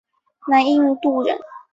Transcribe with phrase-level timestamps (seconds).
[0.47, 1.39] 南印度人。